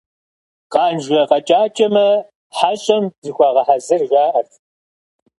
[0.73, 2.07] Къанжэ къэкӀакӀэмэ,
[2.57, 4.51] хьэщӀэм зыхуэгъэхьэзыр, жаӀэрт.